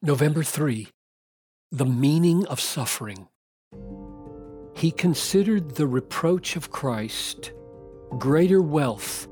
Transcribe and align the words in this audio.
November 0.00 0.44
3. 0.44 0.86
The 1.72 1.84
meaning 1.84 2.46
of 2.46 2.60
suffering. 2.60 3.26
He 4.76 4.92
considered 4.92 5.74
the 5.74 5.88
reproach 5.88 6.54
of 6.54 6.70
Christ 6.70 7.50
greater 8.16 8.62
wealth 8.62 9.26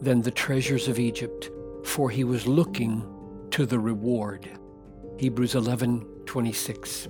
than 0.00 0.22
the 0.22 0.30
treasures 0.30 0.86
of 0.86 1.00
Egypt, 1.00 1.50
for 1.82 2.10
he 2.10 2.22
was 2.22 2.46
looking 2.46 3.04
to 3.50 3.66
the 3.66 3.80
reward. 3.80 4.48
Hebrews 5.18 5.56
11:26. 5.56 7.08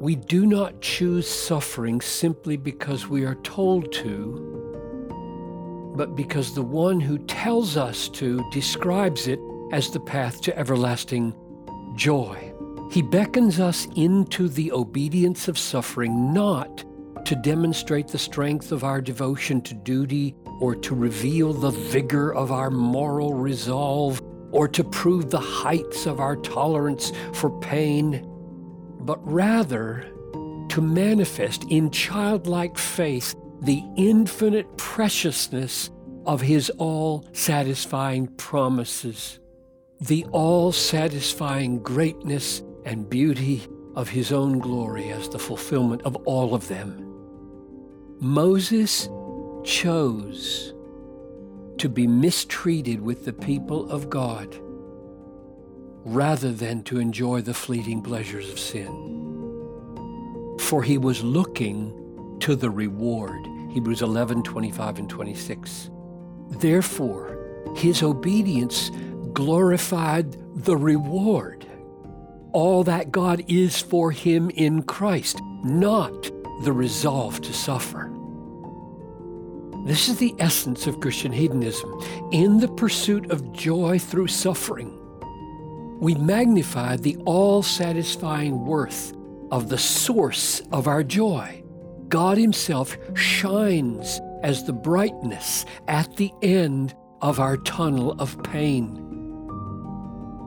We 0.00 0.16
do 0.16 0.46
not 0.46 0.80
choose 0.80 1.28
suffering 1.28 2.00
simply 2.00 2.56
because 2.56 3.06
we 3.06 3.26
are 3.26 3.34
told 3.34 3.92
to, 3.92 5.92
but 5.94 6.16
because 6.16 6.54
the 6.54 6.62
one 6.62 7.00
who 7.00 7.18
tells 7.18 7.76
us 7.76 8.08
to 8.08 8.42
describes 8.50 9.28
it 9.28 9.40
as 9.72 9.90
the 9.90 10.00
path 10.00 10.40
to 10.40 10.58
everlasting 10.58 11.34
joy. 11.94 12.52
He 12.90 13.02
beckons 13.02 13.60
us 13.60 13.86
into 13.94 14.48
the 14.48 14.72
obedience 14.72 15.48
of 15.48 15.58
suffering 15.58 16.32
not 16.32 16.84
to 17.24 17.36
demonstrate 17.36 18.08
the 18.08 18.18
strength 18.18 18.72
of 18.72 18.82
our 18.82 19.00
devotion 19.00 19.60
to 19.62 19.74
duty 19.74 20.34
or 20.60 20.74
to 20.74 20.94
reveal 20.94 21.52
the 21.52 21.70
vigor 21.70 22.34
of 22.34 22.50
our 22.50 22.70
moral 22.70 23.34
resolve 23.34 24.20
or 24.50 24.66
to 24.68 24.82
prove 24.82 25.30
the 25.30 25.38
heights 25.38 26.06
of 26.06 26.18
our 26.18 26.36
tolerance 26.36 27.12
for 27.32 27.50
pain, 27.60 28.26
but 29.00 29.20
rather 29.24 30.06
to 30.70 30.80
manifest 30.80 31.64
in 31.70 31.90
childlike 31.90 32.76
faith 32.76 33.34
the 33.62 33.82
infinite 33.96 34.76
preciousness 34.76 35.90
of 36.26 36.40
His 36.40 36.70
all 36.78 37.26
satisfying 37.32 38.26
promises 38.28 39.38
the 40.00 40.24
all 40.32 40.72
satisfying 40.72 41.78
greatness 41.82 42.62
and 42.84 43.10
beauty 43.10 43.62
of 43.94 44.08
his 44.08 44.32
own 44.32 44.58
glory 44.58 45.10
as 45.10 45.28
the 45.28 45.38
fulfillment 45.38 46.00
of 46.02 46.16
all 46.24 46.54
of 46.54 46.68
them. 46.68 47.06
Moses 48.18 49.08
chose 49.62 50.72
to 51.76 51.88
be 51.88 52.06
mistreated 52.06 53.00
with 53.00 53.26
the 53.26 53.32
people 53.32 53.90
of 53.90 54.08
God 54.08 54.58
rather 56.04 56.50
than 56.50 56.82
to 56.84 56.98
enjoy 56.98 57.42
the 57.42 57.54
fleeting 57.54 58.00
pleasures 58.02 58.50
of 58.50 58.58
sin. 58.58 58.88
For 60.60 60.82
he 60.82 60.96
was 60.96 61.22
looking 61.22 62.36
to 62.40 62.56
the 62.56 62.70
reward. 62.70 63.46
Hebrews 63.70 64.00
11, 64.00 64.44
25 64.44 64.98
and 64.98 65.10
26. 65.10 65.90
Therefore, 66.52 67.36
his 67.76 68.02
obedience 68.02 68.90
glorified 69.34 70.36
the 70.64 70.76
reward. 70.76 71.66
All 72.52 72.84
that 72.84 73.12
God 73.12 73.44
is 73.48 73.80
for 73.80 74.10
him 74.10 74.50
in 74.50 74.82
Christ, 74.82 75.40
not 75.64 76.30
the 76.62 76.72
resolve 76.72 77.40
to 77.42 77.52
suffer. 77.52 78.10
This 79.86 80.08
is 80.08 80.18
the 80.18 80.34
essence 80.38 80.86
of 80.86 81.00
Christian 81.00 81.32
hedonism. 81.32 82.00
In 82.32 82.60
the 82.60 82.68
pursuit 82.68 83.30
of 83.30 83.52
joy 83.52 83.98
through 83.98 84.28
suffering, 84.28 84.96
we 86.00 86.14
magnify 86.14 86.96
the 86.96 87.16
all 87.24 87.62
satisfying 87.62 88.66
worth 88.66 89.14
of 89.50 89.68
the 89.68 89.78
source 89.78 90.60
of 90.72 90.86
our 90.86 91.02
joy. 91.02 91.62
God 92.08 92.36
Himself 92.36 92.96
shines 93.14 94.20
as 94.42 94.64
the 94.64 94.72
brightness 94.72 95.64
at 95.88 96.16
the 96.16 96.32
end 96.42 96.94
of 97.22 97.40
our 97.40 97.56
tunnel 97.58 98.12
of 98.12 98.42
pain. 98.42 99.09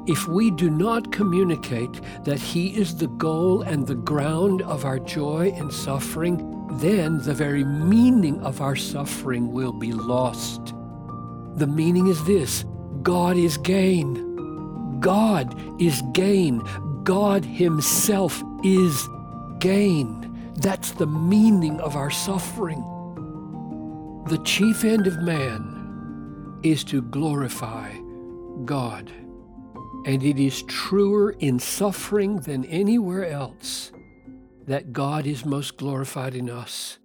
If 0.06 0.28
we 0.28 0.52
do 0.52 0.70
not 0.70 1.12
communicate 1.12 2.02
that 2.26 2.40
He 2.40 2.76
is 2.76 2.96
the 2.96 3.08
goal 3.08 3.62
and 3.62 3.88
the 3.88 3.96
ground 3.96 4.62
of 4.64 4.84
our 4.84 5.00
joy 5.00 5.54
and 5.56 5.72
suffering, 5.72 6.68
then 6.80 7.20
the 7.22 7.34
very 7.34 7.64
meaning 7.64 8.42
of 8.42 8.59
our 8.59 8.76
suffering 8.76 9.52
will 9.52 9.72
be 9.72 9.94
lost. 9.94 10.74
The 11.56 11.68
meaning 11.68 12.08
is 12.08 12.24
this 12.25 12.66
God 13.02 13.38
is 13.38 13.58
gain. 13.58 15.00
God 15.00 15.56
is 15.81 16.02
gain. 16.13 16.62
God 17.03 17.46
Himself 17.46 18.42
is 18.63 19.08
gain. 19.59 20.53
That's 20.56 20.92
the 20.92 21.08
meaning 21.08 21.80
of 21.80 21.96
our 21.96 22.12
suffering. 22.12 22.81
The 24.28 24.38
chief 24.40 24.84
end 24.84 25.08
of 25.08 25.22
man 25.22 26.59
is 26.63 26.84
to 26.86 27.02
glorify 27.02 27.94
God. 28.66 29.12
And 30.06 30.22
it 30.22 30.38
is 30.38 30.64
truer 30.64 31.31
in 31.40 31.59
suffering 31.59 32.38
than 32.41 32.66
anywhere 32.66 33.25
else 33.25 33.91
that 34.68 34.91
God 34.91 35.25
is 35.25 35.46
most 35.46 35.78
glorified 35.78 36.36
in 36.36 36.50
us 36.50 37.00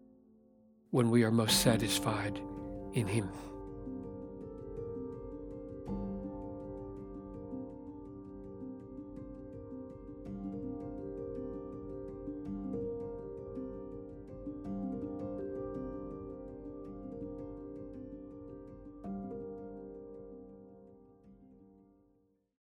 when 0.91 1.11
we 1.11 1.23
are 1.23 1.31
most 1.31 1.61
satisfied 1.61 2.41
in 2.95 3.07
Him. 3.07 3.29